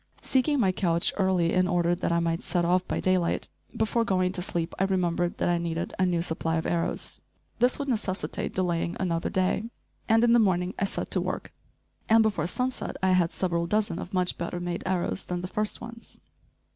Seeking 0.23 0.59
my 0.59 0.71
couch 0.71 1.13
early 1.17 1.53
in 1.53 1.67
order 1.67 1.93
that 1.93 2.11
I 2.11 2.19
might 2.19 2.41
set 2.41 2.65
off 2.65 2.87
by 2.87 2.99
daylight, 2.99 3.49
before 3.77 4.03
going 4.03 4.31
to 4.31 4.41
sleep 4.41 4.73
I 4.79 4.85
remembered 4.85 5.37
that 5.37 5.47
I 5.47 5.59
needed 5.59 5.93
a 5.99 6.07
new 6.07 6.23
supply 6.23 6.55
of 6.55 6.65
arrows. 6.65 7.21
This 7.59 7.77
would 7.77 7.87
necessitate 7.87 8.55
delaying 8.55 8.97
another 8.99 9.29
day, 9.29 9.69
and 10.09 10.23
in 10.23 10.33
the 10.33 10.39
morning 10.39 10.73
I 10.79 10.85
set 10.85 11.11
to 11.11 11.21
work, 11.21 11.53
and 12.09 12.23
before 12.23 12.47
sunset 12.47 12.97
I 13.03 13.11
had 13.11 13.31
several 13.31 13.67
dozen 13.67 13.99
of 13.99 14.11
much 14.11 14.39
better 14.39 14.59
made 14.59 14.81
arrows 14.87 15.25
than 15.25 15.41
the 15.43 15.47
first 15.47 15.81
ones. 15.81 16.17